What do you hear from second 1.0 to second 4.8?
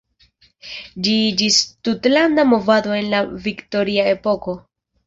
Ĝi iĝis tutlanda movado en la Viktoria epoko.